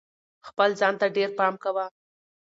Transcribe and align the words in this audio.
خپل 0.47 0.69
ځان 0.79 0.93
ته 0.99 1.07
ډېر 1.15 1.29
پام 1.37 1.53
کوه. 1.63 1.85